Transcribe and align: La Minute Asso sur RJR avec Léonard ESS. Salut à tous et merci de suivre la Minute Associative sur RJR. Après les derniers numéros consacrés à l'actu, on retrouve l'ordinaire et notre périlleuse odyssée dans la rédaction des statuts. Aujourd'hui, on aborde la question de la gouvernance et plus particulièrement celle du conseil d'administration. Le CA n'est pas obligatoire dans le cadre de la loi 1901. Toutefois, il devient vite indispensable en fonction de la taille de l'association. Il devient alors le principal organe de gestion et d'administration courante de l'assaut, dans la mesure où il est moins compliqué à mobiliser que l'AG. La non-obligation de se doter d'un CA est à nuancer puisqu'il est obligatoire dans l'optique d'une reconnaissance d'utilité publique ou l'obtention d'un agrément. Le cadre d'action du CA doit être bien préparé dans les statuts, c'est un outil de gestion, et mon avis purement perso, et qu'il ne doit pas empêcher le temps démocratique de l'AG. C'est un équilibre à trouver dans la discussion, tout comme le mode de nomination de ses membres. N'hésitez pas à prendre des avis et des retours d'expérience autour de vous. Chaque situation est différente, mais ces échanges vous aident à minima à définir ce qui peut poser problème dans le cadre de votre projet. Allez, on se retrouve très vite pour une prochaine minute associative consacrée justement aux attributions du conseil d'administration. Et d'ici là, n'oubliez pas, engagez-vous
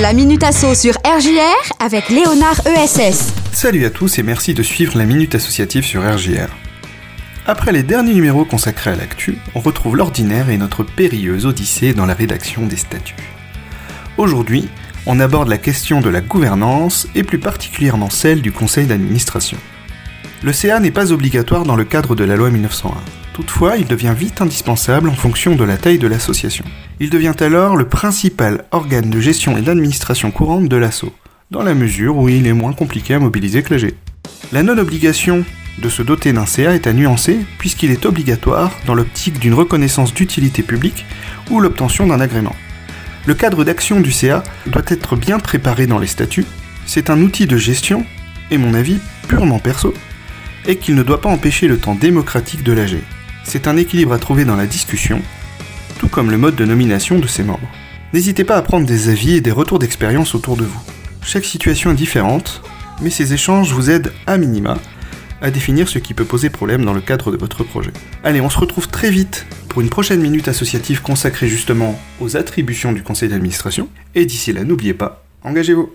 La 0.00 0.14
Minute 0.14 0.42
Asso 0.42 0.74
sur 0.74 0.94
RJR 1.04 1.74
avec 1.78 2.08
Léonard 2.08 2.66
ESS. 2.66 3.34
Salut 3.52 3.84
à 3.84 3.90
tous 3.90 4.18
et 4.18 4.22
merci 4.22 4.54
de 4.54 4.62
suivre 4.62 4.96
la 4.96 5.04
Minute 5.04 5.34
Associative 5.34 5.84
sur 5.84 6.00
RJR. 6.00 6.48
Après 7.46 7.72
les 7.72 7.82
derniers 7.82 8.14
numéros 8.14 8.46
consacrés 8.46 8.92
à 8.92 8.96
l'actu, 8.96 9.36
on 9.54 9.60
retrouve 9.60 9.98
l'ordinaire 9.98 10.48
et 10.48 10.56
notre 10.56 10.82
périlleuse 10.82 11.44
odyssée 11.44 11.92
dans 11.92 12.06
la 12.06 12.14
rédaction 12.14 12.64
des 12.64 12.78
statuts. 12.78 13.34
Aujourd'hui, 14.16 14.70
on 15.04 15.20
aborde 15.20 15.48
la 15.48 15.58
question 15.58 16.00
de 16.00 16.08
la 16.08 16.22
gouvernance 16.22 17.06
et 17.14 17.22
plus 17.22 17.38
particulièrement 17.38 18.08
celle 18.08 18.40
du 18.40 18.50
conseil 18.50 18.86
d'administration. 18.86 19.58
Le 20.42 20.54
CA 20.54 20.80
n'est 20.80 20.90
pas 20.90 21.12
obligatoire 21.12 21.64
dans 21.64 21.76
le 21.76 21.84
cadre 21.84 22.14
de 22.14 22.24
la 22.24 22.36
loi 22.36 22.48
1901. 22.48 23.21
Toutefois, 23.34 23.76
il 23.78 23.86
devient 23.86 24.14
vite 24.16 24.42
indispensable 24.42 25.08
en 25.08 25.14
fonction 25.14 25.54
de 25.54 25.64
la 25.64 25.78
taille 25.78 25.98
de 25.98 26.06
l'association. 26.06 26.64
Il 27.00 27.08
devient 27.08 27.34
alors 27.40 27.76
le 27.76 27.88
principal 27.88 28.64
organe 28.72 29.08
de 29.08 29.20
gestion 29.20 29.56
et 29.56 29.62
d'administration 29.62 30.30
courante 30.30 30.68
de 30.68 30.76
l'assaut, 30.76 31.14
dans 31.50 31.62
la 31.62 31.74
mesure 31.74 32.16
où 32.18 32.28
il 32.28 32.46
est 32.46 32.52
moins 32.52 32.74
compliqué 32.74 33.14
à 33.14 33.18
mobiliser 33.18 33.62
que 33.62 33.74
l'AG. 33.74 33.94
La 34.52 34.62
non-obligation 34.62 35.44
de 35.78 35.88
se 35.88 36.02
doter 36.02 36.34
d'un 36.34 36.44
CA 36.44 36.74
est 36.74 36.86
à 36.86 36.92
nuancer 36.92 37.38
puisqu'il 37.58 37.90
est 37.90 38.04
obligatoire 38.04 38.70
dans 38.86 38.94
l'optique 38.94 39.38
d'une 39.38 39.54
reconnaissance 39.54 40.12
d'utilité 40.12 40.62
publique 40.62 41.06
ou 41.50 41.60
l'obtention 41.60 42.06
d'un 42.06 42.20
agrément. 42.20 42.54
Le 43.26 43.32
cadre 43.32 43.64
d'action 43.64 44.00
du 44.00 44.12
CA 44.12 44.42
doit 44.66 44.82
être 44.88 45.16
bien 45.16 45.38
préparé 45.38 45.86
dans 45.86 45.98
les 45.98 46.06
statuts, 46.06 46.46
c'est 46.84 47.08
un 47.08 47.22
outil 47.22 47.46
de 47.46 47.56
gestion, 47.56 48.04
et 48.50 48.58
mon 48.58 48.74
avis 48.74 48.98
purement 49.28 49.58
perso, 49.58 49.94
et 50.66 50.76
qu'il 50.76 50.96
ne 50.96 51.02
doit 51.02 51.20
pas 51.20 51.30
empêcher 51.30 51.68
le 51.68 51.78
temps 51.78 51.94
démocratique 51.94 52.62
de 52.64 52.72
l'AG. 52.72 52.98
C'est 53.44 53.66
un 53.66 53.76
équilibre 53.76 54.12
à 54.12 54.18
trouver 54.18 54.44
dans 54.44 54.56
la 54.56 54.66
discussion, 54.66 55.20
tout 55.98 56.08
comme 56.08 56.30
le 56.30 56.38
mode 56.38 56.56
de 56.56 56.64
nomination 56.64 57.18
de 57.18 57.26
ses 57.26 57.42
membres. 57.42 57.68
N'hésitez 58.12 58.44
pas 58.44 58.56
à 58.56 58.62
prendre 58.62 58.86
des 58.86 59.08
avis 59.08 59.36
et 59.36 59.40
des 59.40 59.50
retours 59.50 59.78
d'expérience 59.78 60.34
autour 60.34 60.56
de 60.56 60.64
vous. 60.64 60.80
Chaque 61.24 61.44
situation 61.44 61.90
est 61.90 61.94
différente, 61.94 62.62
mais 63.00 63.10
ces 63.10 63.32
échanges 63.32 63.72
vous 63.72 63.90
aident 63.90 64.12
à 64.26 64.36
minima 64.36 64.78
à 65.42 65.50
définir 65.50 65.88
ce 65.88 65.98
qui 65.98 66.14
peut 66.14 66.24
poser 66.24 66.50
problème 66.50 66.84
dans 66.84 66.92
le 66.92 67.00
cadre 67.00 67.32
de 67.32 67.36
votre 67.36 67.64
projet. 67.64 67.90
Allez, 68.22 68.40
on 68.40 68.48
se 68.48 68.58
retrouve 68.58 68.88
très 68.88 69.10
vite 69.10 69.44
pour 69.68 69.82
une 69.82 69.90
prochaine 69.90 70.20
minute 70.20 70.46
associative 70.46 71.02
consacrée 71.02 71.48
justement 71.48 72.00
aux 72.20 72.36
attributions 72.36 72.92
du 72.92 73.02
conseil 73.02 73.28
d'administration. 73.28 73.88
Et 74.14 74.24
d'ici 74.24 74.52
là, 74.52 74.62
n'oubliez 74.62 74.94
pas, 74.94 75.24
engagez-vous 75.42 75.90